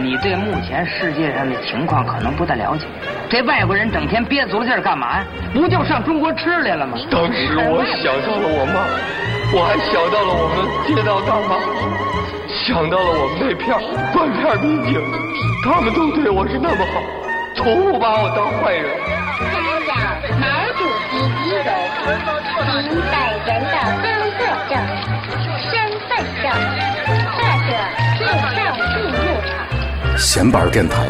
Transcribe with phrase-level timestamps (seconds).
[0.00, 2.86] 你对目前世界上的情况可能不太了解。
[3.28, 5.24] 这外国人整天憋足了劲儿干嘛呀？
[5.52, 6.96] 不就上中国吃来了吗？
[7.10, 8.86] 当时我想到了我妈，
[9.52, 11.58] 我还想到了我们街道大妈，
[12.48, 13.76] 想到了我们那片
[14.14, 15.02] 断片民警，
[15.64, 17.02] 他们都对我是那么好，
[17.56, 18.86] 从不把我当坏人。
[19.38, 19.52] 参
[19.86, 19.92] 照
[20.40, 20.44] 毛
[20.78, 20.80] 主
[21.10, 21.12] 席
[21.44, 21.68] 遗容，
[22.82, 24.06] 其本人的工
[24.36, 24.72] 作证、
[25.68, 25.70] 身
[26.08, 26.10] 份
[26.42, 26.44] 证
[27.34, 27.38] 或
[27.68, 27.70] 者
[28.16, 28.20] 护
[28.56, 28.58] 照
[28.88, 29.17] 记录册。
[30.18, 31.08] 闲板电台，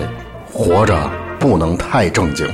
[0.52, 1.10] 活着
[1.41, 2.46] 不能太正经。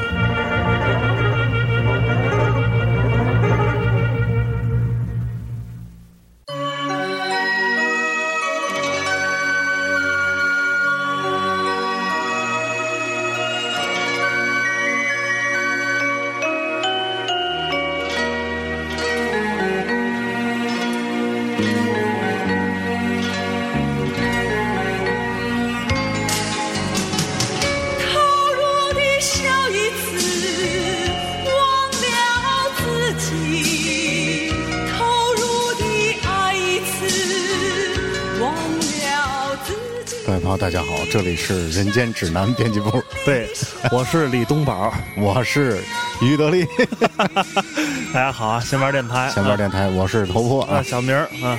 [40.64, 42.90] 大家好，这里是人间指南编辑部，
[43.22, 43.46] 对，
[43.92, 45.84] 我是李东宝， 我是
[46.22, 46.66] 于德利，
[48.14, 50.62] 大家好啊，闲玩电台，闲玩电台，我是头破。
[50.64, 51.58] 啊，啊，小明儿啊。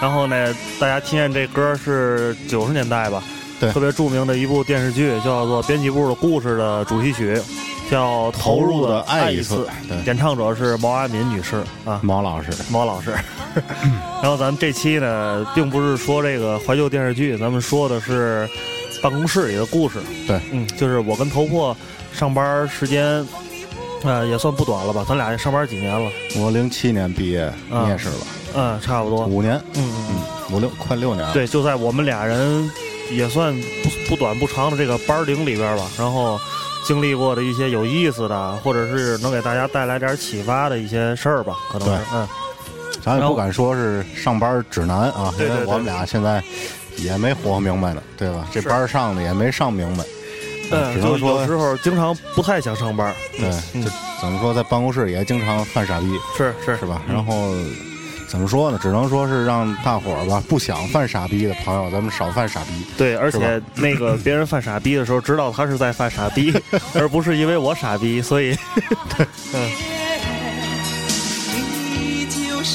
[0.00, 3.22] 然后呢，大家听见这歌是九十年代吧？
[3.60, 3.70] 对。
[3.70, 7.40] 特别著名的一部电视剧，叫做《编辑部的故事》的主题曲，
[7.88, 13.14] 叫《投入的爱一次》，对，演唱者是毛阿敏女士啊，毛老师，毛老师。
[14.22, 18.48] 然后咱们这期呢，并不是说这个怀旧电视剧，咱们说的是
[19.02, 19.98] 办公室里的故事。
[20.26, 21.76] 对，嗯，就是我跟头破
[22.12, 23.26] 上班时间，
[24.02, 25.04] 呃，也算不短了吧？
[25.08, 26.10] 咱俩上班几年了？
[26.36, 29.26] 我零七年毕业，啊你也是吧，嗯，差不多。
[29.26, 32.70] 五年，嗯嗯五六快六年了，对，就在我们俩人
[33.10, 36.38] 也算不不短不长的这个班龄里边吧，然后
[36.84, 42.28] 经历过的一些有意思的，或者是能给大家带来点启发的一些事儿吧，可能是对嗯。
[43.02, 46.42] 咱也不敢说是上班指南啊，对对对因为我们俩现在
[46.98, 48.46] 也没活明白呢，对吧？
[48.52, 50.04] 这班上的也没上明白，
[50.70, 53.90] 嗯，只能说有时候经常不太想上班，对，嗯就
[54.20, 56.06] 怎么说，在办公室也经常犯傻逼，
[56.36, 57.02] 是是是吧？
[57.08, 57.54] 嗯然后
[58.28, 58.78] 怎么说呢？
[58.80, 62.86] 只能说是让大伙儿吧，不想犯傻逼的朋友，咱们少犯傻逼。
[62.96, 66.54] 对，而且那个别人犯傻逼的时候，知道他是在犯傻逼，
[66.94, 69.24] 而不是因为我傻逼，所以你就
[69.64, 69.99] 是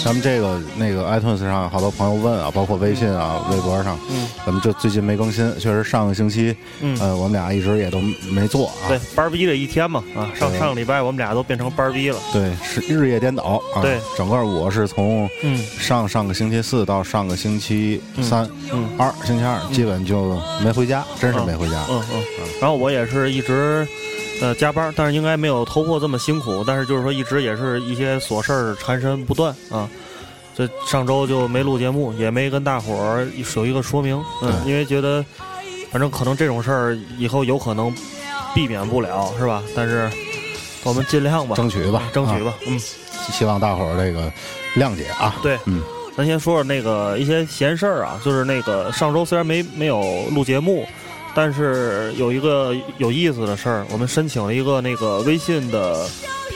[0.04, 8.86] 咱们这个那个 iTunes 上好多朋友问啊，包括微信啊、微博上，嗯咱们就最近没更新，确实上个星期，嗯，呃，我们俩一直也都没做啊。
[8.88, 13.82] 对，班儿逼的一天嘛，啊，上上个礼拜我们俩都变成班儿逼了，对，是日夜颠倒啊。
[13.82, 21.84] 对，整个我是从嗯上上个星期四到上个星期三、嗯二，星期二基本就没回家，真是没回家。
[21.90, 22.24] 嗯嗯，
[22.62, 23.88] 然后我也是一直。
[24.42, 29.90] 呃，加班，但是应该没有头货这么辛苦，但是就是说一直也是一些琐事儿缠身不断啊。
[30.58, 35.24] 这上周就没录节目，也没跟大伙儿有一个说明，嗯，因为觉得
[35.92, 37.94] 反正可能这种事儿以后有可能
[38.54, 39.62] 避免不了，是吧？
[39.76, 40.10] 但是
[40.84, 44.32] 我们尽量吧，争取吧，啊争取吧，嗯，希望大伙儿这个
[44.78, 45.36] 谅解啊。
[45.44, 45.82] 对，嗯，
[46.16, 50.88] 咱先说说那个一些闲事儿啊，就是那个上周虽然没没有录节目，
[51.36, 56.08] 但是有一个有意思的事儿，我们申请了一个那个微信的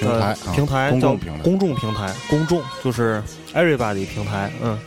[0.01, 3.21] 呃平台啊平台叫公众平台公众就是
[3.53, 4.79] everybody 平台，嗯，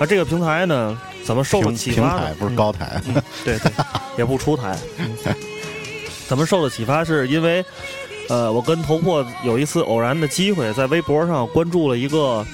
[0.00, 2.34] 而这个平台呢，怎么受的平平启发呢台？
[2.34, 3.00] 不是嗯高台，
[3.44, 3.72] 对对，
[4.18, 4.76] 也不出台。
[4.98, 5.16] 嗯
[6.26, 7.04] 怎么受的启发？
[7.04, 7.64] 是因为，
[8.28, 12.46] 呃，我跟头破有一次偶然的机会，在微博上关注了一个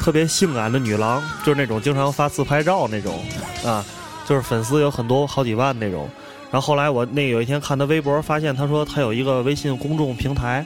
[0.00, 3.24] 特别性感的女郎，就是那种经常发自拍照那种，
[3.64, 3.84] 啊，
[4.28, 6.08] 就是粉丝有很多好几万那种。
[6.54, 10.64] 然后后来我那有一天看他微博，发现他说他有一个微信公众平台，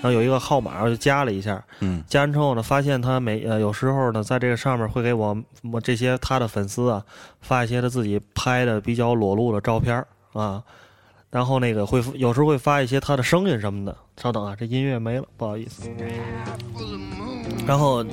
[0.00, 1.62] 然后有一个号码，我就加了一下。
[1.80, 5.36] 嗯，加完之后呢，发现他每呃有时候呢，在这个上面会给我
[5.70, 7.04] 我这些他的粉丝啊
[7.42, 10.02] 发一些他自己拍的比较裸露的照片
[10.32, 10.62] 啊，
[11.28, 13.94] 然后那个会有时候会发一些他的声音什么的。
[14.16, 15.82] 稍等啊，这音乐没了，不好意思。
[17.66, 18.04] 然后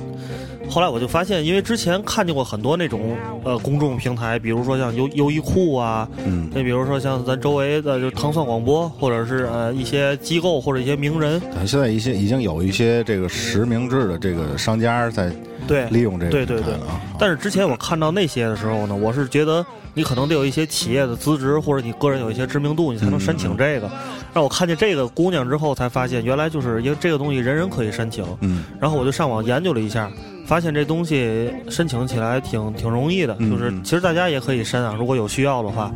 [0.68, 15.30] 后来我就发现，因为之前看见过很多那种呃公众平台，比如说像优优衣库啊，嗯，那比如说像咱周围的就是糖蒜广播，或者是呃一些机构或者一些名人，对现在一些已经有一些这个实名制的这个商家在
[15.66, 16.74] 对利用这个对对对。
[17.18, 19.64] 但是之前我看到那些的时候呢，我是觉得
[19.94, 23.90] 你可能得有一些企业的资质，或者你个人有一些知名度，你才能申请这个。
[24.32, 28.24] 让我看见这个姑娘之后，才发现原来就是因为这个东西人人可以申请。
[28.40, 30.10] 嗯然后我就上网研究了一下，
[30.46, 35.92] 发现这东西申请起来挺挺容易的，嗯就是嗯其实大家也可以申啊，如果有需要的话。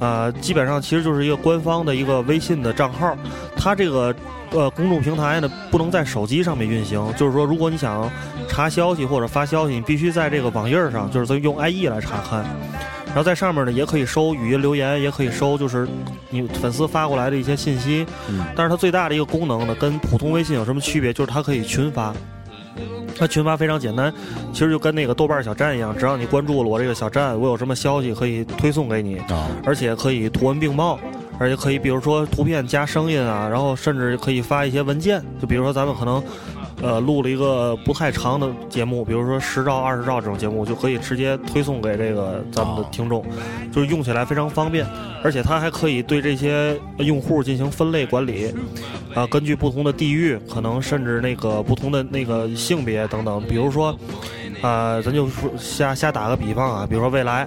[0.00, 3.14] 呃，基本上其实就是一个官方的一个微信的账号，
[3.54, 4.14] 它这个
[4.52, 8.10] 呃公众平台呢不能在手机上面运行，就是说如果你想
[8.48, 12.44] 查消息或者发消息，你必须在这个网页上，就是用 IE 来查看。
[13.06, 15.88] 然后在上面呢，也可以收语音留言，也可以收就是
[16.28, 18.06] 你粉丝发过来的一些信息。
[18.28, 21.12] 嗯但是它最大的一个功能呢，跟普通微信有什么区别？
[21.12, 22.14] 就是它可以群发。
[23.18, 24.10] 它群发非常简单，
[24.52, 30.98] 其实就跟那个豆瓣小站一样，只要你关注了我这个小站，我有什么消息可以推送给你，啊，而且可以图文并茂，
[31.40, 36.22] 而且可以比如说图片加声音啊，然后甚至可以发一些文件，就比如说咱们可能。
[36.82, 43.22] 呃，录了一个不太长的节目，比如说十兆、二十兆这种节目，就可以直接推送给这个咱们的听众，
[43.70, 44.86] 就是用起来非常方便，
[45.22, 48.50] 而且它还可以对这些用户进行分类管理，
[49.14, 53.94] 啊、根据不同的地域，可能甚至那个不同的那个性别等等，比如说，
[54.62, 57.46] 啊，咱就说瞎瞎打个比方啊，比如说未来。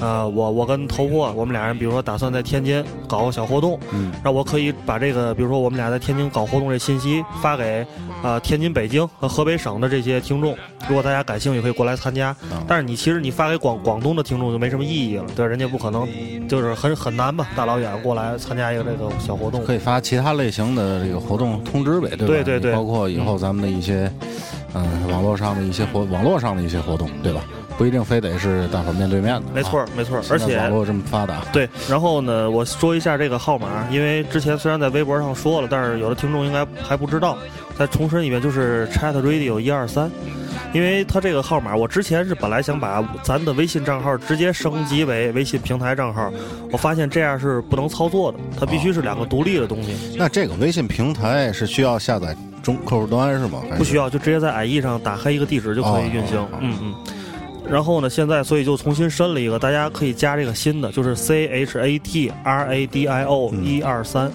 [0.00, 7.86] 呃，我我跟头货，我们俩人，比如说打算在天津搞个小活动，嗯，然后我可以把这个，比如说我们俩在天津搞活动这信息发给
[8.22, 10.56] 啊、呃天津、北京和河北省的这些听众，
[10.88, 12.34] 如果大家感兴趣，可以过来参加。
[12.50, 16.06] 嗯但是你其实你发给广广东的听众就没什么意义了，对，人家不可能，
[16.48, 19.62] 就是很很难吧，大老远过来参加一个这个小活动。
[19.64, 22.26] 可以发其他类型的这个活动通知呗，对吧？
[22.26, 24.61] 对对对包括以后咱们的一些，嗯，
[25.08, 27.44] 网络上的一些活，网络上的一些活动，对吧？
[27.78, 29.42] 不一定非得是大伙面对面的。
[29.54, 37.36] 没错啊，没错，现而且网络这么发达，对，然后呢，我说一下这个号码，因为之前虽然在微博上说了，但是有的听众应该还不知道，
[37.78, 40.10] 再重申一遍，就是 Chat Radio 一二三。
[40.74, 46.32] 因为它这个号码，我之前是本来想把咱的微信账号直接升级为微信平台账号，
[46.70, 53.60] 我发现这样是不能操作的，它必须是两个独立的东西，那这个微信平台是需要下载中客户端是吗？
[53.76, 56.46] 不需要，就直接在 IE 上打开一个地址就可以运行。
[56.60, 56.94] 嗯嗯。
[57.68, 64.30] 然后呢，现在所以就重新申了一个，大家可以加这个新的，就是 C H A T R A D I O 嗯一二三。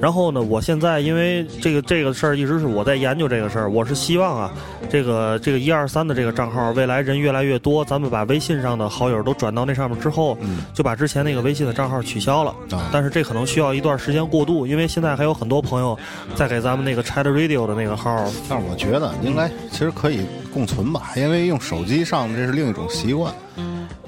[0.00, 4.52] 然后呢，我现在因为这个这个事儿一直是我在研究这个事儿，我是希望啊，
[4.90, 12.50] 这个这个一二三的这个账号，未来人越来越多，咱们把微信上的好友都转到那上面之后，嗯就把之前那个微信的账号取消了。
[12.72, 15.98] 啊，但是这可能需要一段时间过渡，因为现在还有很多朋友
[16.34, 20.20] 在给咱们那个 Chat Radio 的那个号但是我觉得应该其实可以
[20.52, 23.32] 共存吧，因为用手机上这是另一种习惯。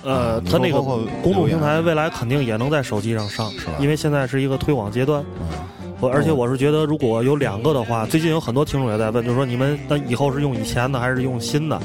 [0.02, 5.24] 呃，你它那个公众平台未来肯定也能在手机上上是吧，因为现在是一个推广阶段。
[5.40, 11.76] 嗯，我而且我是觉得，如果有两个的话，最近有很多听众也在问，就是说你们那以后是用以前的还是用新的？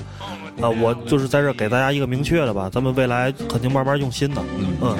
[0.62, 4.42] 啊、我就是在这儿给大家一个明确的吧，咱们未来肯定慢慢用新的，
[4.82, 4.96] 嗯。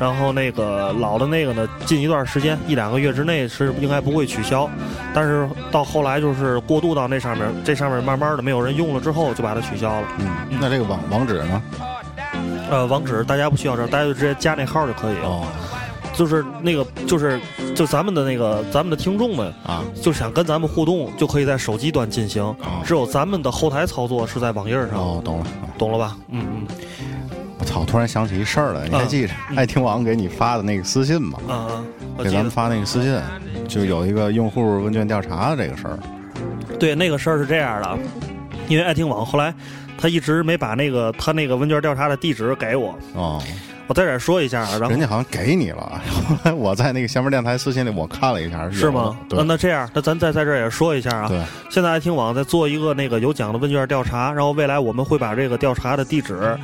[0.00, 4.68] 然后那个老的那个呢，近一段时间一两个月之内是应该不会取消，
[5.14, 10.06] 但是到后来就是过渡到那上面，这上面慢慢的没有人用了之后就把它取消了。
[10.18, 11.62] 嗯，那这个网网址呢？
[12.70, 15.28] 呃，网址大家不需要这，大家就直接加那号就可以了。
[15.28, 15.46] 哦
[16.16, 17.40] 就是那个，就是
[17.74, 22.40] 就咱们的那个，咱们的听众们，啊，就想跟咱们互动，就可以在手机端进行。
[22.40, 25.46] 哦只有咱们的后台操作是在网页上，哦，懂了。
[25.76, 26.16] 懂了吧？
[26.28, 26.66] 嗯嗯
[27.58, 27.84] 我操！
[27.84, 31.36] 突然想起一事儿来，你还记着爱听网给你发的那个私信吗？
[31.48, 32.22] 啊啊！
[32.22, 33.20] 给咱们发那个私信，
[33.66, 35.98] 就有一个用户问卷调查的这个事儿。
[36.78, 37.98] 对那个事儿是这样的，
[38.68, 39.52] 因为爱听网后来
[40.04, 43.42] 他一直没把那个他那个问卷调查的地址给我，哦，
[43.86, 45.98] 我在这儿说一下啊，然后人家好像给你了。
[46.10, 49.16] 后来我在那个前面电台私信里我看了一下，是吗？
[49.30, 51.26] 对那那这样，那咱再在这儿也说一下啊。
[51.26, 56.54] 对，现在爱听网在做一个那个有奖的问卷调查，然后未来我们会把这个调查的地址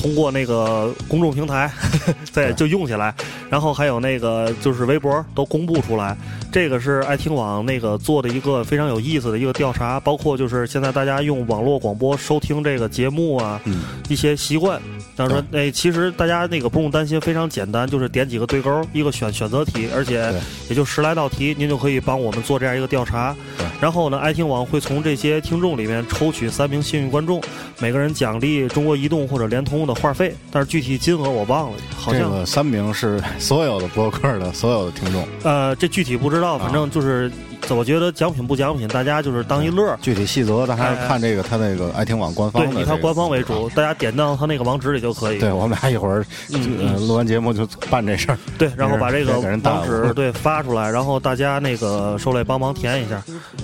[0.00, 1.70] 通过那个公众平台
[2.32, 3.14] 再对就用起来，
[3.50, 6.16] 然后还有那个就是微博都公布出来。
[6.50, 14.80] 这个是爱听网那个做的一个非常有意思的一个调查，包括就是现在大家用网络广播收听这个节目啊，嗯，一些习惯。
[15.20, 20.32] 当然说，哎，其实大家那个不用担心，非常简单，就是点几个对勾，一个选选择题，而且
[20.70, 23.36] 也就十来道题，您就可以帮我们做这样一个调查。
[23.82, 27.42] 然后呢，爱听网会从这些听众里面抽取三名幸运观众，
[27.78, 37.30] 每个人奖励中国移动或者联通的话费，但是具体金额我忘了，好像、这个三名是所有的博客的所有的听众，呃，这具体不知道，反正就是，
[37.74, 39.96] 我觉得奖品不奖品，大家就是当一乐。
[40.02, 45.38] 具体细则咱还哎是看这个他那个爱听网官方的、对以他官方为主，大家点到他那个网址里就可以。
[45.38, 48.38] 对我们俩一会儿嗯呃录完节目就办这事儿。
[48.58, 53.22] 对，然后把这个网址对发出来，然后大家那个受累帮忙填一下，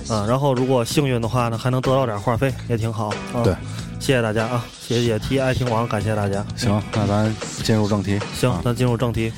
[0.09, 3.07] 嗯，然后如果幸运的话呢，还能得到点话费，也挺好。
[3.33, 3.53] 啊对，
[3.99, 6.45] 谢谢大家啊，谢谢替爱听网，感谢大家。
[6.55, 8.19] 行，那咱进入正题。
[8.33, 9.31] 行啊，咱进入正题。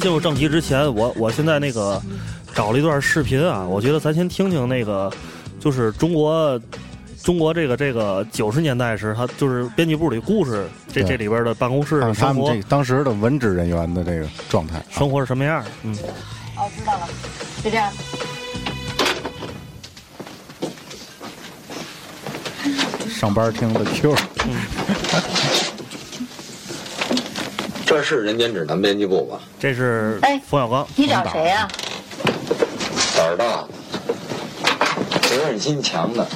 [0.00, 2.02] 进入正题之前，我我现在那个
[2.54, 5.10] 找了一段视频啊，我觉得咱先听听那个，
[5.58, 6.60] 就是中国
[7.22, 14.84] 中国这个这个九十年代时，他就是编辑部里故事，这这里边的办公室看他们生活这当时的文职人员的这个状态啊。
[14.90, 15.64] 生活是什么样儿？
[15.82, 15.96] 嗯，
[16.56, 17.08] 哦，知道了，
[17.62, 17.90] 就这样。
[23.08, 24.16] 上班听的 Q，
[27.86, 29.38] 这是人间指南编辑部吧？
[29.60, 31.68] 这是哎冯小刚，你找谁呀、
[33.22, 33.64] 胆儿大，
[35.28, 36.26] 责任心强的，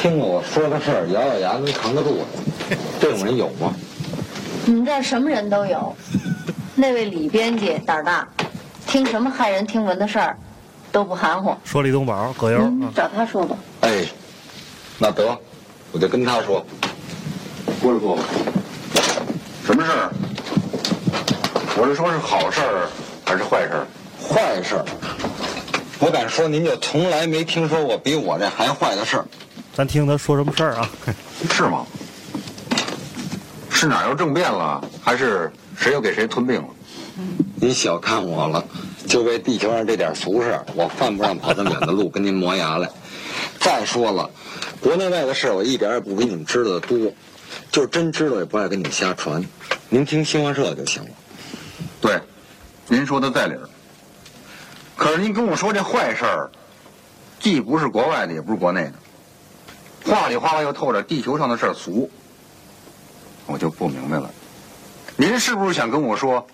[0.00, 3.74] 听了我说的事儿，咬咬牙能扛得住的，这种人有吗？
[4.66, 5.92] 你们这儿什么人都有。
[6.76, 8.28] 那位李编辑胆儿大，
[8.86, 10.38] 听什么骇人听闻的事儿
[10.92, 11.52] 都不含糊。
[11.64, 13.56] 说李东宝，葛优，找他说吧。
[13.80, 14.06] 哎，
[14.96, 15.36] 那得，
[15.90, 16.64] 我就跟他说。
[17.82, 18.16] 郭师傅。
[19.66, 20.12] 什么事儿？
[21.76, 22.88] 我是说是好事儿
[23.26, 23.86] 还是坏事儿？
[24.22, 24.84] 坏事儿，
[26.00, 29.24] 我敢说您就从来没听说过比我这还坏的事儿。
[29.74, 30.90] 咱听他说什么事儿啊？
[31.52, 31.86] 是吗？
[33.70, 36.68] 是哪儿又政变了，还是谁又给谁吞并了？
[37.54, 38.64] 您小看我了，
[39.06, 42.88] 就为地球上这点俗事儿，我犯不上跑这么远的路 跟您磨牙来。
[43.60, 44.28] 再说了，
[44.80, 46.98] 国内外的事儿我一点儿也不比你们知道的多，
[47.70, 49.42] 就是真知道也不爱跟你们瞎传。
[49.90, 51.10] 您听新华社就行了。
[52.00, 52.18] 对，
[52.88, 53.68] 您说的在理儿。
[55.00, 56.50] 可是您跟我说这坏事儿，
[57.38, 58.92] 既不是国外的，也不是国内的，
[60.12, 62.10] 话里话外又透着地球上的事儿俗，
[63.46, 64.30] 我就不明白了。
[65.16, 66.46] 您是不是想跟我说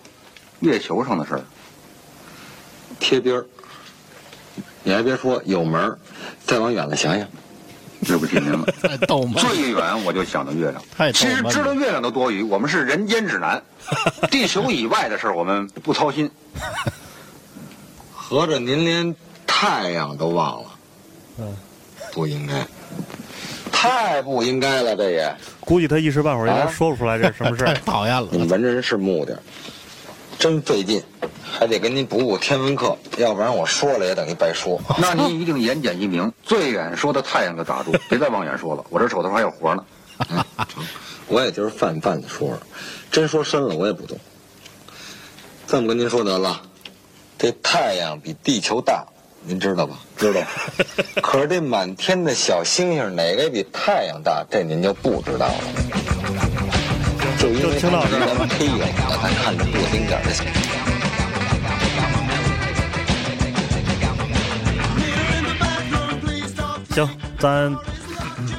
[0.61, 1.43] 月球上的事儿？
[3.01, 3.47] 贴边儿，
[4.85, 5.99] 你还别说有门儿，
[6.47, 7.27] 再往远了想想。
[8.07, 8.65] 对不起您了。
[8.81, 10.81] 太逗了，最远我就想到月亮。
[10.97, 11.43] 太逗其实。
[11.51, 13.61] 知道月亮都多余，我们是人间指南，
[14.31, 16.31] 地球以外的事儿我们不操心。
[18.29, 19.15] 合着您连
[19.47, 20.69] 太阳都忘了？
[21.39, 21.57] 嗯，
[22.13, 22.67] 不应该，
[23.71, 25.33] 太不应该了，这也。
[25.61, 27.79] 估计他一时半会儿应该啊说不出来这是什么事太儿。
[27.87, 29.41] 讨厌了你，们文人是木的，
[30.41, 31.01] 真费劲，
[31.45, 34.81] 还得给您补补天文课，要不然我说了也等于白说。
[34.99, 39.85] 那您一定言简意明，最远说的太阳给打住， 别再往远说了，我这手头还有活呢。
[41.29, 42.59] 我也就是泛泛的说说，
[43.13, 44.19] 真说深了我也不懂。
[45.69, 46.61] 这么跟您说得了，
[47.39, 49.05] 这太阳比地球大，
[49.43, 49.99] 您知道吧？
[50.17, 50.41] 知道。
[51.23, 55.55] 可是这满天的小星星哪个比太阳大，这您就不知道了。
[57.39, 58.87] 就因为就听到这儿它是黑影的，
[59.23, 60.33] 咱看着不丁点儿的。
[66.95, 67.07] 行，
[67.39, 67.77] 咱，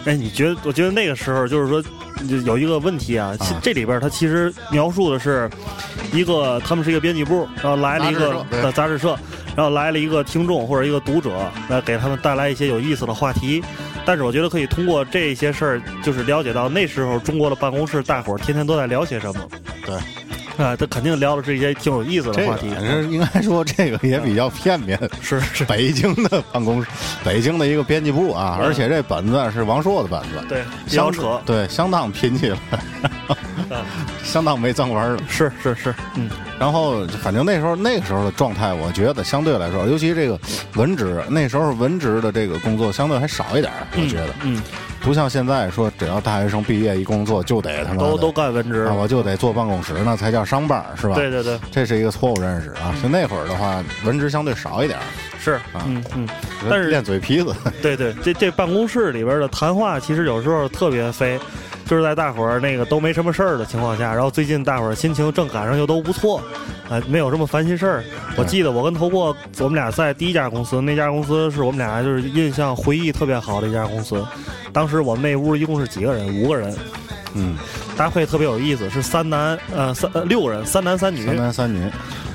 [0.05, 0.57] 哎，你觉得？
[0.63, 1.81] 我觉得那个时候就是说，
[2.29, 5.49] 就有一个问题啊，其这里边它其实描述的是
[6.13, 9.17] 一个，他们是一个编辑部，然后来了一个杂志社对呃杂志社，
[9.55, 11.31] 然后来了一个听众或者一个读者，
[11.69, 13.63] 来给他们带来一些有意思的话题。
[14.05, 19.47] 但是我觉得可以通过这些事儿，就是了解到那时候中国的办公室大伙儿天天都在聊些什么。
[19.85, 19.95] 对。
[20.63, 22.69] 啊，他肯定聊的是一些挺有意思的话题。
[22.69, 26.89] 反正应该说这个也比较片面， 是是，北京的办公室，
[27.23, 31.41] 北京的一个编辑部啊，嗯而且这本子是王朔的本子，对，比相较扯。
[31.45, 32.57] 对，相当拼气了，
[34.23, 35.23] 相当没脏玩儿了。
[35.29, 40.39] 是是是，嗯，然后反正那时候那个时候的状态，我觉得相对来说，尤其这个
[40.75, 44.61] 文职，那时候文职的这个工作相对还少一点，我觉得嗯，
[45.01, 48.93] 不像现在说只要大学生毕业一工作就得他妈都都干文职啊，。
[48.93, 51.15] 我就得坐办公室，那才叫上班是吧？
[51.15, 52.93] 对对对，这是一个错误认识啊！
[53.01, 55.05] 就那会儿的话，文职相对少一点儿，
[55.39, 56.27] 是，嗯嗯。
[56.69, 61.39] 但是练嘴皮子，对对，这这办公室里边的谈话，其实有时候特别飞，
[61.87, 66.41] 就是在大伙儿那个都没什么事儿的情况下，然后最近大伙儿心情正赶上又都不错，
[66.89, 68.03] 啊、没有什么烦心事儿。
[68.35, 74.23] 我记得我跟头破，我们俩在第一家公司，那家公司是我们俩就是印象回忆特别好的一家公司。
[74.73, 76.27] 当时我们那屋一共是几个人？
[76.41, 76.75] 五个人，
[77.33, 77.55] 嗯，
[77.95, 81.89] 搭配特别有意思，是三男呃三呃六个人，三男三女，三男三女，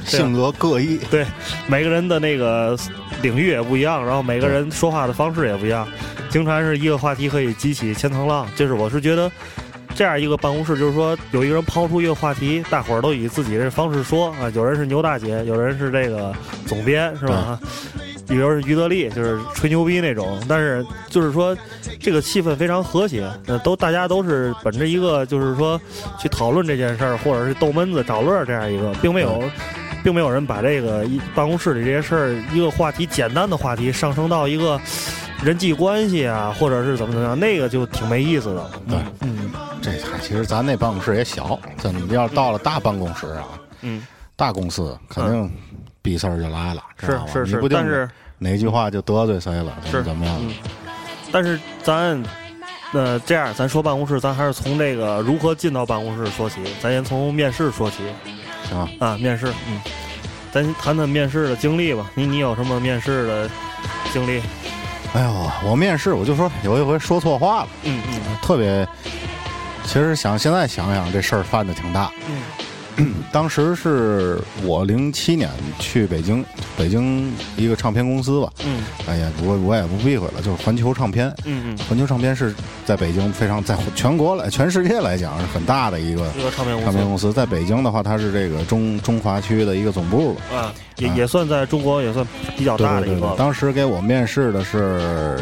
[0.04, 1.26] 性格各异，对，
[1.66, 2.76] 每个人的那个
[3.20, 5.86] 领域也不一样，然后每个人说话的方式也不一样，
[6.32, 8.48] 经常是一个话题可以激起千层浪。
[8.56, 9.30] 就是我是觉得
[9.94, 16.34] 这样一个办公室，就是说有一个人抛出一个话题，大伙儿都以自己的方式说啊，有人是牛大姐，有人是这个
[16.66, 17.60] 总编，是吧？
[18.26, 21.54] 比如是于德利，就是吹牛逼那种，但是就是说，
[22.00, 25.78] 这个气氛非常和谐，呃，都大家都是本着一个就是说
[26.18, 29.42] 去讨论这件事儿，或者是逗闷子找乐儿这样一个，并没有，
[30.02, 34.80] 并没有人把这个一办公室里这些事儿一个话题简单的话题上升到一个
[35.42, 38.70] 人际关系啊，或者是怎么怎么样，那个就挺没意思的。
[38.88, 43.48] 对嗯这还其实咱那办公室也小，真的要到了大办公室啊，
[43.80, 44.06] 嗯，
[44.36, 45.50] 大公司肯定
[46.00, 48.08] 逼事儿就来了，是是是但是
[48.38, 50.38] 哪句话就得罪谁了，是怎么样？
[50.40, 50.54] 嗯
[51.32, 52.22] 但是咱，
[52.92, 56.60] 那，这样咱说办公室，咱还是从这个如何进到办公室说起。
[56.78, 58.02] 咱先从面试说起
[58.68, 59.06] 行吧？
[59.06, 59.80] 啊，面试，嗯，
[60.52, 62.10] 咱谈谈面试的经历吧。
[62.14, 63.50] 你你有什么面试的
[64.12, 64.42] 经历？
[65.14, 68.86] 哎呦，我面试我就说有一回说错话了，嗯嗯特别。
[69.84, 72.10] 其实想现在想想，这事儿犯的挺大。
[72.28, 72.40] 嗯，
[73.32, 76.44] 当时是我零七年去北京，
[76.76, 78.50] 北京一个唱片公司吧。
[78.64, 81.34] 嗯哎呀，我我也不避讳了，就是环球唱片。
[81.44, 82.54] 嗯嗯，环球唱片是
[82.84, 87.32] 在北京非常在全国来全世界来讲是很大的一个一个唱片公司唱片公司。
[87.32, 90.40] 在北京的话，它是这个中中华区的一个总部吧。
[90.54, 93.20] 啊，也也算在中国也算比较大的一个了。
[93.20, 95.38] 对对对，当时给我面试的是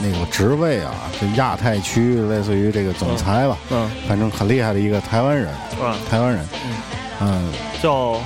[0.00, 5.48] 那个职位啊，就亚太区，类似于这个总裁吧，嗯反正很厉害的一个台湾人，
[5.80, 6.44] 啊，台湾人，
[7.20, 8.20] 嗯，叫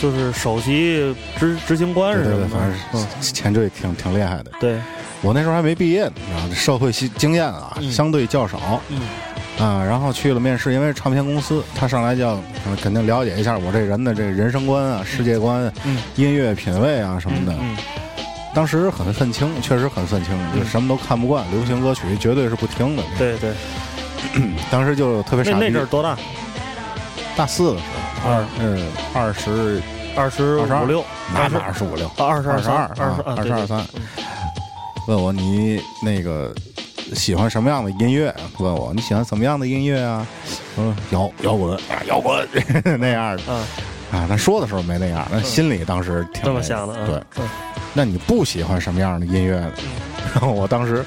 [0.00, 2.48] 就是首席执执行官对对对，是什么？
[2.48, 3.06] 反嗯。
[3.20, 4.50] 正前缀挺挺厉害的。
[4.58, 4.80] 对，
[5.20, 7.92] 我那时候还没毕业呢，然后，社会经经验啊嗯。
[7.92, 9.00] 相对较少，嗯。
[9.58, 12.38] 啊，然后去了面试，因为唱片公司，他上来就
[12.80, 15.98] 肯定了解一下我这人的这个人生观啊、世界观、嗯。
[16.16, 17.54] 音乐品味啊什么的。
[18.50, 23.02] 嗯当时很愤青，确实很愤青，就什么都看不惯，流行歌曲绝对是不听的。
[23.16, 23.52] 对对，
[24.70, 25.58] 当时就特别傻逼。
[25.60, 26.16] 那阵儿多大？
[27.36, 27.84] 大四的时
[28.24, 29.80] 候，二嗯，二十
[30.16, 33.86] 二十22五六，哪二十哪二十五六，啊二十二十二，二十二十二三。
[35.06, 36.52] 问我你那个
[37.14, 38.34] 喜欢什么样的音乐？
[38.58, 40.26] 问我你喜欢什么样的音乐啊？
[40.74, 42.48] 我说摇摇滚，啊摇滚
[42.98, 43.52] 那样的。
[43.52, 43.64] 啊，
[44.10, 47.06] 啊，那说的时候没那样，那心里当时挺这么想的啊。
[47.06, 47.48] 对，嗯
[47.92, 49.72] 那你不喜欢什么样的音乐呢？
[50.32, 51.04] 然后我当时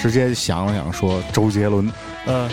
[0.00, 1.90] 直接想了想，说周杰伦。
[2.26, 2.48] 嗯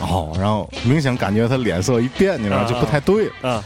[0.00, 3.50] 哦，然后明显感觉他脸色一变，你知道啊就不太对了。
[3.50, 3.64] 啊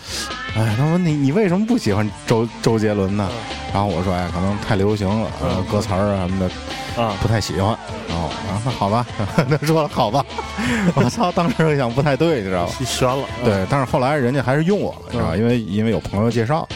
[0.57, 3.29] 哎，他说你你为什么不喜欢周周杰伦呢？
[3.73, 5.31] 然后我说哎，可能太流行了，
[5.71, 7.75] 歌词儿啊什么的啊不太喜欢。
[8.11, 10.25] 哦，啊，那好吧， 他说了好吧。
[10.95, 12.73] 我操，当时我想不太对，你知道吧？
[12.85, 13.25] 悬了。
[13.43, 15.37] 嗯对，但是后来人家还是用我了，是吧？
[15.37, 16.67] 因为因为有朋友介绍，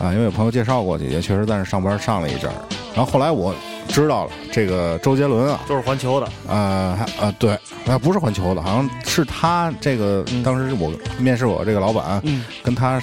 [0.00, 2.54] 啊，因为有朋友介绍过去，也确实在那上班上了一阵儿。
[2.94, 3.54] 然后后来我
[3.86, 6.26] 知道了，这个周杰伦啊，就是环球的。
[6.48, 7.52] 呃，还呃，对，
[7.86, 13.00] 啊，不是环球的，好像是他这个当时我面试我这个老板，嗯跟他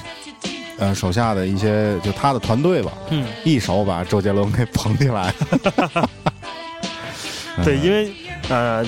[0.79, 5.33] 呃手下的一些就他的团队吧，嗯，一手把周杰伦给捧起来。
[7.63, 8.11] 对，因为
[8.49, 8.85] 呃，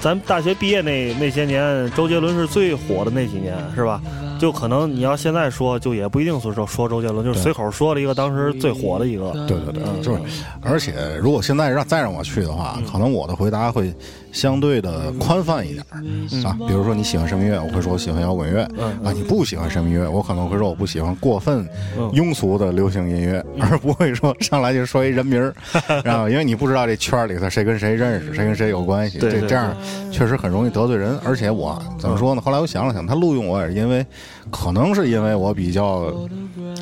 [0.00, 4.00] 咱大学毕业那那些年，周杰伦是最火的那几年，是吧？
[4.42, 9.30] 就可能你要现在说，就也不一定说说说周杰伦，就是随口说了一个当时最火的一个。
[9.46, 9.56] 对。
[9.60, 10.20] 对对，嗯就是，
[10.60, 13.94] 而且如果现在让再让我去的话，可能我的回答会
[14.32, 15.98] 相对的宽泛一点儿
[16.48, 16.56] 啊。
[16.66, 19.12] 比如说你喜欢什么音乐，我会说我喜欢摇滚乐嗯啊。
[19.14, 21.66] 你不喜欢什么音乐，我可能会说我不喜欢过分
[21.96, 25.54] 嗯庸俗的流行音乐，而不会说上来就说一人名儿，
[26.02, 29.76] 然后因为你不知道这圈儿里头谁跟谁认识，谁跟谁有关系，这这样
[30.10, 31.18] 确实很容易得罪人。
[31.24, 32.40] 而且我怎么说呢？
[32.40, 34.04] 后来我想了想，他录用我也是因为，
[34.50, 36.12] 可能是因为我比较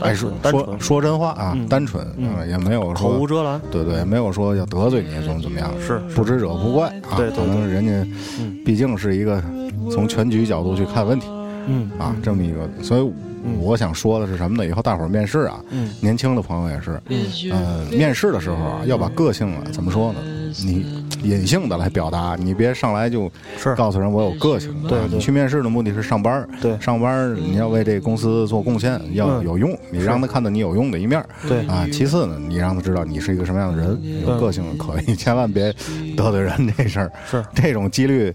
[0.01, 3.29] 爱说单纯说说真话啊嗯，单纯，嗯也没有口无说。
[3.29, 3.61] 遮拦。
[3.71, 7.17] 对对，没有说要得罪你怎么怎么样，是不知者不怪啊。
[7.17, 7.93] 对对可能人家
[8.41, 9.43] 嗯毕竟是一个
[9.91, 11.27] 从全局角度去看问题
[11.67, 13.13] 嗯啊，这么一个，所以
[13.61, 14.69] 我想说的是什么呢？
[14.69, 17.01] 以后大伙儿面试啊，嗯年轻的朋友也是，
[17.51, 20.21] 呃，面试的时候啊，要把个性啊，怎么说呢？
[20.65, 23.31] 你隐性的来表达，你别上来就
[23.77, 24.71] 告诉人我有个性。
[24.71, 31.25] 啊对对你去面试的目的是上班，对上班你要为这个公司做贡献，要嗯有用，你让他看到你有用的一面。
[31.49, 35.73] 对啊，其次呢，你让他知道你是一个什么样的人，有个性可以， 千万别
[36.17, 37.13] 得罪人这事儿。
[37.31, 38.33] 是这种几率，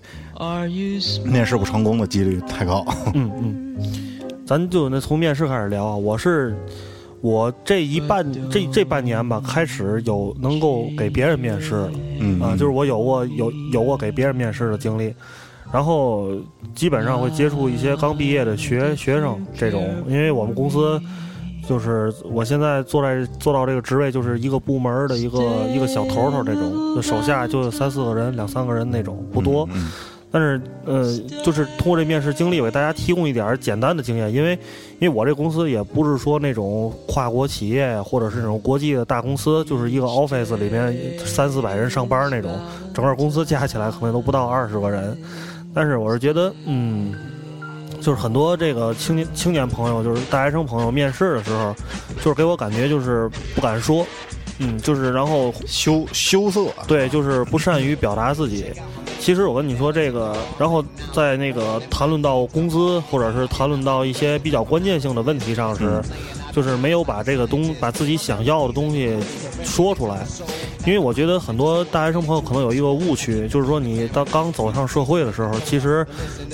[1.25, 2.85] 面试不成功的几率太高。
[3.13, 3.77] 嗯嗯，
[4.45, 5.95] 咱就那从面试开始聊啊。
[5.95, 6.55] 我是
[7.21, 11.91] 我这一半这这半年吧，开始有能够给别人面试了。
[12.19, 12.39] 嗯。
[12.39, 15.13] 啊，就是我有过有有过给别人面试的经历，
[15.73, 16.29] 然后
[16.75, 21.01] 基本上会接触一些刚毕业的学学生这种，因为我们公司
[21.67, 25.39] 就是我现在坐在做到这个职位，就是一个部门的一个
[25.73, 29.67] 一个小头头这种，就手下就三四个人、两三个人那种，不多。
[29.73, 29.89] 嗯
[30.35, 34.51] 但是，呃，就是通过这面试经历，给大家提供一点儿简单的经验，因为，
[34.99, 42.51] 因为我这公司也不是说那种跨国企业或者是那种国际的大公司，就是一个 office 里面三四百人上班那种，
[42.93, 45.17] 整个公司加起来可能都不到二十个人。
[45.73, 47.13] 但是我是觉得，嗯，
[48.01, 51.73] 就是很多这个青年青年朋友，就是大学生朋友面试的时候，
[52.17, 54.05] 就是给我感觉就是不敢说，
[54.59, 58.65] 嗯，就是然后羞羞涩，对，就是不善于表达自己。
[59.25, 65.99] 其实我跟你说这个，然后在那个谈论到工资，或者是谈论到一些比较关键性的问题上时，
[66.55, 69.13] 就是没有把这个东把自己想要的东西
[69.63, 70.25] 说出来。
[70.85, 76.05] 因为我觉得很多大学生朋友可能有一个误区，就是说你到刚走上社会的时候，其实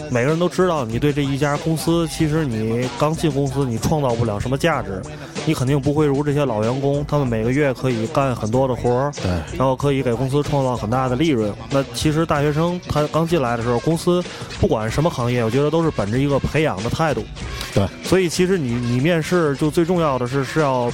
[0.09, 5.01] 每个人都知道你对这一家公司，其实你刚进公司你创造不了什么价值，
[5.45, 11.53] 你肯定不会如这些老员工，他们每个月可以干很多的活儿，对，然后可以给公司创造很大的利润。
[11.69, 14.23] 那其实大学生他刚进来的时候，公司
[14.61, 17.21] 不管什么行业，我觉得都是本着一个培养的态度。
[17.73, 20.91] 对，所以其实你你面试就最重要的是是要。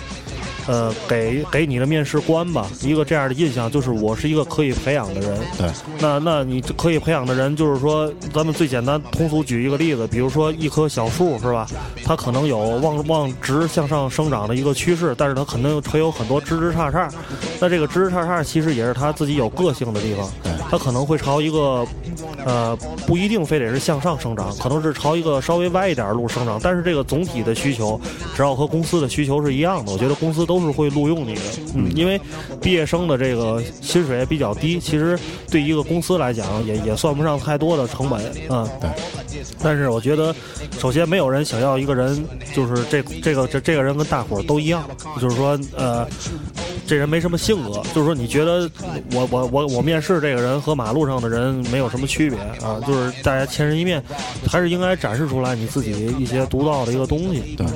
[0.70, 5.40] 呃，给给你的面试官吧一个这样的印象，就是我是一个可以培养的人。
[5.58, 11.66] 对，那那你可以培养的人，就是说，咱们最简单通俗举一个例子，比如说一棵小树是吧？
[12.04, 17.10] 它可能有往往直向上生长的一个趋势，但是它可能会有很多枝枝杈杈。
[17.62, 20.30] 那这个枝枝杈杈其实也是它自己有个性的地方。
[20.44, 21.86] 对，它可能会朝一个
[22.46, 22.76] 呃
[23.06, 26.60] 不一定非得是向上生长，可能是朝一个稍微歪一点的路生长。
[26.62, 28.00] 但是这个总体的需求，
[28.36, 31.42] 只要和公司的需求是一样的，我觉得公司都是会录用你的。
[31.76, 32.20] 嗯，因为
[32.62, 35.18] 毕业生的这个薪水也比较低，其实
[35.50, 38.22] 对一个公司来讲也也算不上太多的成本。
[38.50, 38.90] 嗯，对。
[39.62, 40.36] 但是我觉得，
[40.80, 44.84] 首先没有人想要一个人，就是这这个这这个人跟大伙儿都一样，
[45.22, 46.08] 就是说呃。
[46.88, 48.70] 这人没什么性格，就是说你觉得
[49.12, 52.80] 我我我我面试这个人和马路上的人没有什么区别啊？
[52.88, 54.02] 就是大家千人一面，
[54.48, 57.58] 还是应该展示出来你自己一些独到的一个东西。
[57.58, 57.68] 对，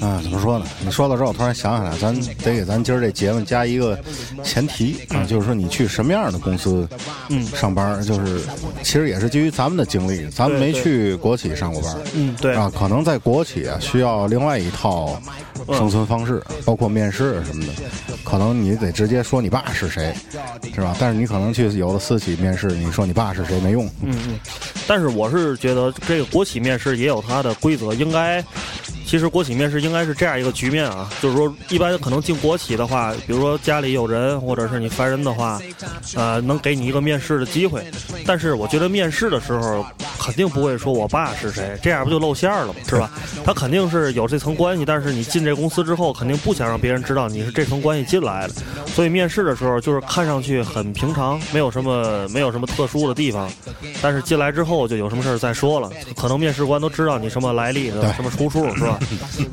[0.00, 0.66] 啊，怎么说呢？
[0.84, 3.96] 你说到这儿，我突然想起来，咱得给咱今儿这节目加一个
[4.42, 6.88] 前提啊，就是说你去什么样的公司，
[7.28, 8.40] 嗯，上班，就是
[8.82, 15.20] 其实也是基于咱们的经历，咱们没去国企上过班，嗯，对啊，可能在国企啊需要另外一套
[15.68, 17.72] 生存方式，包括面试什么的。
[18.24, 20.14] 可能你得直接说你爸是谁，
[20.74, 20.96] 是吧？
[20.98, 23.86] 但是你可能去有的私企面试，你说你爸是谁没用。
[24.02, 24.38] 嗯嗯。
[24.86, 28.44] 但是我是觉得这个国企面试也有它的规则，应该。
[29.06, 35.60] 其实国企面试应该是这样一个局面啊，就是说一般可能进国企的话，比如说家里有人或者是你烦人的话，
[36.16, 37.84] 呃，能给你一个面试的机会。
[38.26, 39.86] 但是我觉得面试的时候
[40.18, 42.74] 肯定不会说我爸是谁，这样不就露馅了吗？
[42.88, 43.10] 是吧？
[43.46, 48.54] 他肯定是有这层关系，但是你进这公司之后，肯定不想让别人知道你是这层关系进来的。
[48.88, 53.48] 所以面试的时候就是看上去很平常，没有什么没有什么特殊的地方，
[54.02, 55.88] 但是进来之后就有什么事儿再说了。
[56.16, 58.95] 可能面试官都知道你什么来历，什么出处，是吧？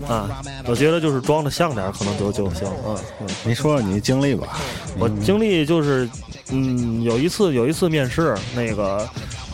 [0.08, 2.68] 啊，我觉得就是装的像点可能就就行。
[2.86, 4.60] 嗯嗯，您说说你的经历吧。
[4.98, 6.10] 我经历就是，
[6.50, 9.08] 嗯，有一次有一次面试，那个。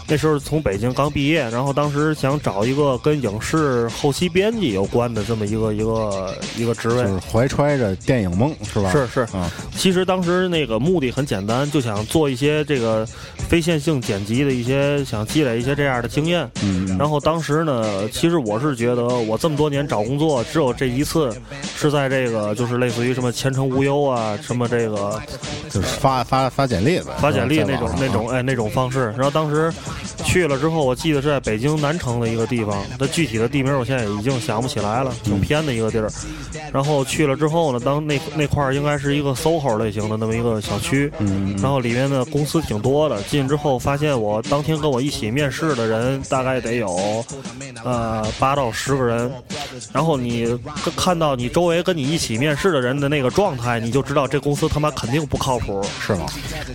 [0.09, 8.91] 那时候从北京刚毕业，然后当时想找一个跟影视后期编辑有关的这么一个一个一个职位，就是怀揣着电影梦是吧？
[8.91, 9.51] 是是啊。
[9.75, 13.05] 其实当时那个目的很简单，就想做一些这个
[13.47, 16.49] 非线性剪辑的一些，想积累一些这样的经验。
[16.63, 16.97] 嗯。
[16.97, 21.31] 然后当时呢，其实我是觉得我这么多年找工作，只有这一次
[21.75, 25.21] 是在这个就是类似于什么前程无忧啊，什么这个
[25.69, 29.13] 就是发发发简历发简历那种那种哎那种方式。
[29.15, 29.71] 然后当时。
[30.23, 36.09] 去了之后，我记得是在北京南城的一个地方，那具体的地名我现在已经想不起来了，挺偏的一个地儿。
[36.71, 41.11] 然后去了之后呢，当那那块儿应该是一个 SOHO 类型的那么一个小区，
[41.61, 43.21] 然后里面的公司挺多的。
[43.23, 47.23] 进之后发现，我当天跟我一起面试的人大概得有
[47.83, 49.31] 呃八到十个人。
[49.93, 50.57] 然后你
[50.95, 56.25] 看到你周围跟你一起面试的人的那个状态，你就知道这公司他妈肯定不靠谱，是吗？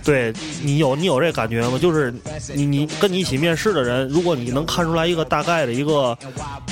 [0.03, 1.77] 对你有你有这感觉吗？
[1.77, 2.13] 就是
[2.53, 6.17] 你你跟你一起面试的人，如果你能看出来一个大概的一个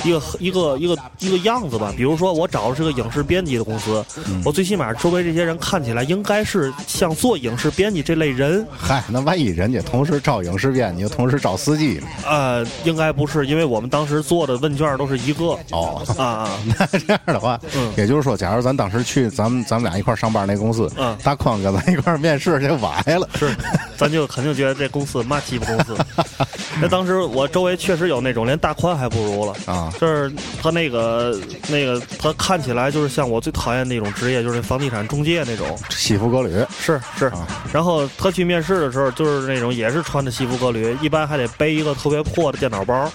[0.04, 4.04] 一个一个一个一个样子吧，比如说我找的是个影视编辑的公司，
[4.44, 8.66] 我最起码周围这些人看起来应该是像做影视编辑这类人。
[8.76, 12.06] 嗨，那万一人家同时招影视编辑，同时招司机呢？
[12.26, 15.58] 呃，应该不是，因为我们当时做的问卷都是一个。
[15.70, 23.54] 哦，啊啊， 那这样的话，嗯，也就是说，假如咱当时去咱们咱们俩一块上班那公司，嗯，大宽跟咱一块面试就歪了，是，
[23.96, 25.96] 咱就肯定觉得这公司嘛鸡巴公司。
[26.80, 29.92] 那当时我周围确实有那种连大宽还不如了啊！
[30.00, 36.52] 就是他那个那个，他看起来就是像我最讨厌那种职业，就是房地产中介那种西服革履。
[36.78, 37.32] 是是，
[37.72, 43.10] 然后他去面试的时候，就是那种也是穿着西服革履，一般还得背一个特别破的电脑包，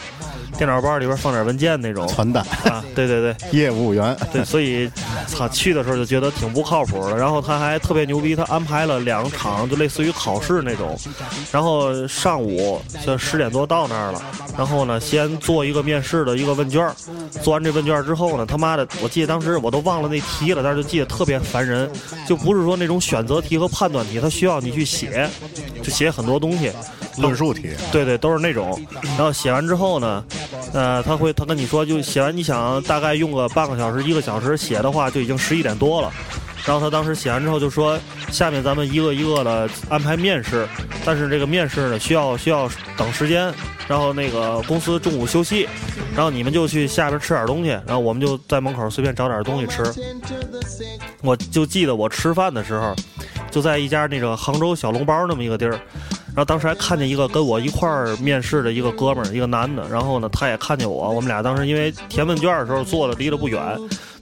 [0.58, 2.84] 电脑包里边放点文件那种传单啊。
[2.96, 4.16] 对对对，业务员。
[4.32, 4.90] 对，所以
[5.38, 7.18] 他去的时候就觉得挺不靠谱的。
[7.18, 10.98] 然后他还特别牛逼，他安排了两场，就类似于考试那种。
[11.52, 14.22] 然后上午就十点多到那儿了，
[14.58, 16.90] 然后呢，先做一个面试的一个问卷
[17.42, 21.90] 做完这问卷之后呢，他妈的，我记得当时我都忘了那题了，但是就记得特别烦人，
[22.28, 25.30] 就不是说那种选择题和判断题，它需要你去写，
[25.82, 26.72] 就写很多东西。
[27.20, 28.80] 论述题，对对，都是那种。
[29.18, 30.24] 然后写完之后呢，
[30.74, 36.12] 呃，他会他跟你说，就写完，你想大概用个半个小时、一个小时写的话，就已经十一点多了。
[36.66, 37.98] 然后他当时写完之后就说，
[38.30, 40.68] 下面咱们一个一个的安排面试，
[41.06, 43.52] 但是这个面试呢需要需要等时间，
[43.88, 45.68] 然后那个公司中午休息，
[46.14, 49.84] 然后你们就去下边吃点东西，然后我们就在门口随便找点东西吃。
[51.22, 52.94] 我就记得我吃饭的时候，
[53.50, 55.80] 就在一家那个杭州小笼包那么一个地儿，
[56.30, 63.60] 然后当时还看见一个跟我一块儿面试的一个哥们儿，一个男的，然后呢他也看见我，我们俩当时因为填问卷的时候坐的离得不远。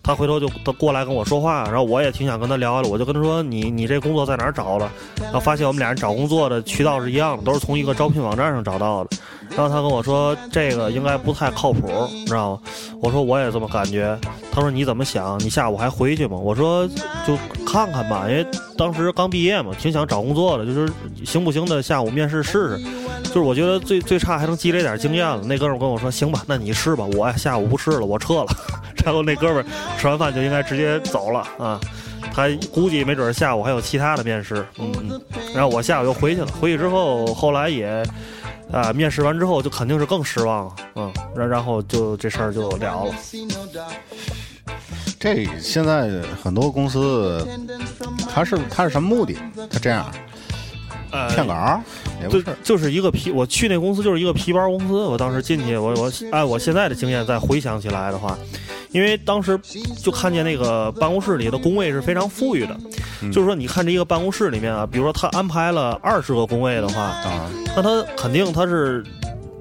[0.03, 4.89] 他回头就他过来跟我说话，然后我也挺想跟他聊的，我就跟他说你你这工作在哪儿找的？
[5.21, 9.09] 然后发现我们俩人找工作的渠道是一样的，都是从一个招聘网站上找到的。
[9.49, 12.61] 然后他跟我说这个应该不太靠谱，你知道吗？
[13.01, 14.17] 我说我也这么感觉。
[14.51, 15.39] 他说你怎么想？
[15.39, 16.37] 你下午还回去吗？
[16.37, 16.87] 我说
[17.25, 18.45] 就看看吧，因为
[18.77, 20.91] 当时刚毕业嘛，挺想找工作的，就是
[21.25, 22.85] 行不行的下午面试试试。
[23.27, 25.41] 就是我觉得最最差还能积累点经验了。
[25.43, 28.47] 那哥们跟我说行吧，那你吃吧，我下午不吃了，我撤了。
[29.05, 29.65] 然后那哥们
[29.97, 31.79] 吃完饭就应该直接走了啊。
[32.33, 35.21] 他估计没准下午还有其他的面试，嗯嗯。
[35.53, 38.03] 然后我下午又回去了，回去之后后来也。
[38.69, 43.15] 啊，面试完之后就肯定是更失望了，嗯，然然后就这事儿就了了。
[45.17, 47.47] 这现在很多公司，
[48.29, 49.37] 他是他是什么目的？
[49.71, 50.11] 他这样，
[51.17, 51.81] 呃，骗稿
[52.29, 54.93] 就是就是一个皮，我去那公司就是一个皮包公司。
[54.93, 58.37] 我当时进去，我我按我现在的经验再回想起来的话，
[58.91, 59.59] 因为当时
[60.01, 62.77] 就看见那个办公室里的工位是非常富裕的，
[63.31, 69.03] 就是说你看这一个办公室里面啊，比如说他安排了二十个工位的话，啊，那他肯定他是，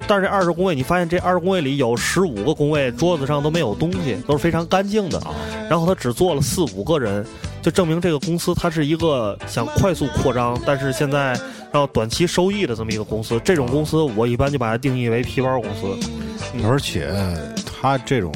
[0.07, 5.21] 但是这二十工位，你发现这二十工位里有十五个工位桌子上都没有东西，都是非常干净的。
[5.69, 7.27] 然后他只坐了四五个人，
[7.67, 11.37] 就证明这个公司它是一个想快速扩张，但是现在
[11.75, 13.41] 要短期收益的这么一个公司。
[13.45, 16.09] 这种公司我一般就把它定义为皮包公司。
[16.63, 17.13] 而且
[17.65, 18.33] 他这种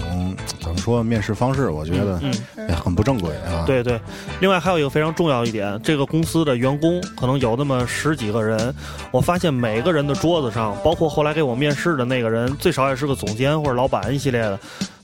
[0.59, 3.63] 怎么说面试方式，我觉得嗯也很不正规啊。
[3.65, 4.01] 对对，
[4.41, 8.75] 另外还有一个非常重要一点，这个公司的员工可能有那么十几个人，
[9.13, 14.59] 我发现每个人的桌子上，包括后来给我面试的那个人，最少也是个总监或者老板一系列的，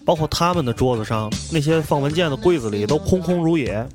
[0.07, 3.87] 包括他们的桌子上那些放文件的柜子里都空空如也，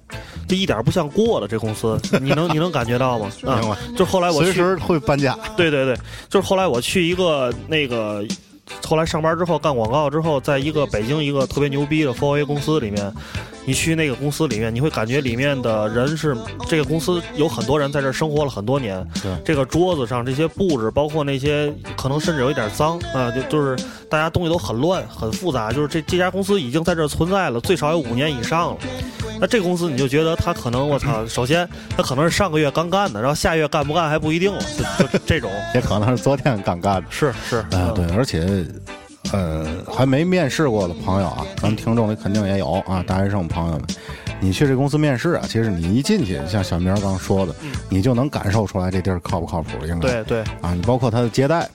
[0.47, 1.47] 就一点不像过的。
[1.47, 3.32] 这公司，你能你能 感觉到吗？
[3.47, 5.36] 啊明白，就后来我去随时会搬家。
[5.56, 5.97] 对对对，
[6.30, 8.24] 就是后来我去一个那个，
[8.86, 13.13] 后来上班之后干广告之后，在一个北京一个特别牛逼的 f o A 公司里面，
[13.65, 16.36] 你去那个公司里面，你会感觉里面的人是
[16.67, 19.06] 这个公司有很多人在这儿生活了很多年。
[19.21, 23.76] 对这个桌子上这些布置，包括那些可能甚至有一点脏啊，就就是
[24.10, 28.78] 大家东西都很乱很复杂，就是这这家公司已经在这儿存在了最少有五年以上了。
[29.39, 34.60] 那这个公司你就觉得他可能我操， 首先他可能是上个月刚干的，然后下月干不干还不一定了，
[35.00, 37.08] 就就这种 也可能是昨天刚干的。
[37.10, 38.65] 是是啊，嗯对，而且，
[39.31, 43.84] 呃，还没面试过的朋友啊，咱们听众里肯定也有啊，大学生朋友们，
[44.39, 47.55] 你去这公司面试啊，其实你一进去，像小明儿刚说的，
[47.88, 50.10] 你就能感受出来这地儿靠不靠谱，应该。
[50.10, 50.41] 对对。
[50.62, 51.69] 啊，你包括他的接待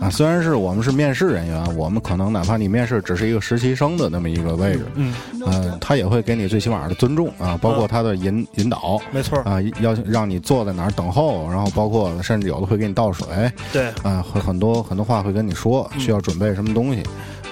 [0.00, 5.14] 啊，虽然是我们是面试人员，我们可能哪怕你面试只是一个实习生的那么一个位置，嗯，
[5.46, 9.00] 呃，他也会给你最起码的尊重啊，包括他的引引导。
[9.12, 13.26] 没错，啊，要让你坐在哪儿等候，然后包括甚至有的会给你倒水，
[13.72, 17.02] 对啊，会很多很多话会跟你说，需要准备什么东西，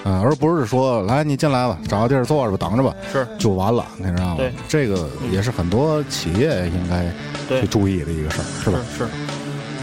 [0.03, 4.53] 啊，而不是说来你进来吧，找个地儿坐着吧，等着吧，是就完了，你知道吗对？
[4.67, 8.79] 这个也是很多企业应该去注意的一个事儿，是吧？
[8.97, 9.09] 是是，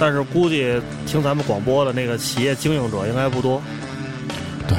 [0.00, 3.60] 但是估计听咱们广播的那个企业经营者应该不多。
[4.66, 4.78] 对，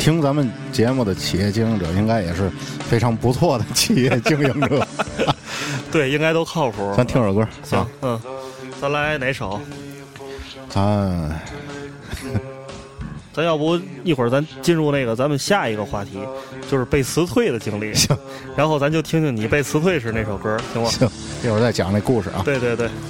[0.00, 2.50] 听咱们节目的企业经营者应该也是
[2.88, 4.84] 非常不错的企业经营者。
[5.92, 6.92] 对，应该都靠谱。
[6.96, 8.20] 咱听首歌，行，嗯，
[8.80, 9.60] 咱来哪首？
[10.68, 11.40] 咱
[13.32, 16.18] 咱 要不一会儿咱进入那个咱们下一个话题，
[16.68, 17.94] 就是被辞退的经历。
[17.94, 18.18] 行，
[18.56, 20.88] 然后咱就听听你被辞退时那首歌，行吗？
[20.90, 21.08] 行，
[21.44, 22.42] 一会儿再讲那故事啊。
[22.44, 22.90] 对对对。「